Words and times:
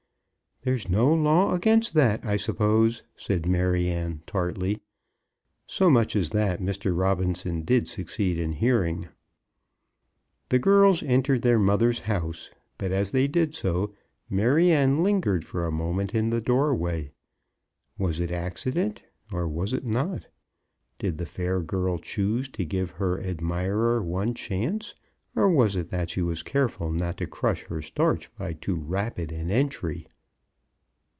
"There's 0.63 0.87
no 0.87 1.11
law 1.11 1.55
against 1.55 1.95
that, 1.95 2.23
I 2.23 2.35
suppose," 2.35 3.01
said 3.15 3.47
Maryanne, 3.47 4.21
tartly. 4.27 4.79
So 5.65 5.89
much 5.89 6.15
as 6.15 6.29
that 6.29 6.61
Mr. 6.61 6.95
Robinson 6.95 7.63
did 7.63 7.87
succeed 7.87 8.37
in 8.37 8.53
hearing. 8.53 9.07
The 10.49 10.59
girls 10.59 11.01
entered 11.01 11.41
their 11.41 11.57
mother's 11.57 12.01
house; 12.01 12.51
but 12.77 12.91
as 12.91 13.09
they 13.09 13.27
did 13.27 13.55
so, 13.55 13.95
Maryanne 14.29 15.01
lingered 15.01 15.43
for 15.45 15.65
a 15.65 15.71
moment 15.71 16.13
in 16.13 16.29
the 16.29 16.39
doorway. 16.41 17.11
Was 17.97 18.19
it 18.19 18.29
accident, 18.29 19.01
or 19.31 19.47
was 19.47 19.73
it 19.73 19.83
not? 19.83 20.27
Did 20.99 21.17
the 21.17 21.25
fair 21.25 21.61
girl 21.63 21.97
choose 21.97 22.47
to 22.49 22.65
give 22.65 22.91
her 22.91 23.19
admirer 23.19 23.99
one 24.03 24.35
chance, 24.35 24.93
or 25.35 25.49
was 25.49 25.75
it 25.75 25.89
that 25.89 26.11
she 26.11 26.21
was 26.21 26.43
careful 26.43 26.91
not 26.91 27.17
to 27.17 27.25
crush 27.25 27.63
her 27.63 27.81
starch 27.81 28.29
by 28.35 28.53
too 28.53 28.75
rapid 28.75 29.31
an 29.31 29.49
entry? 29.49 30.05